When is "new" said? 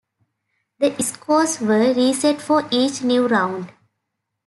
3.03-3.27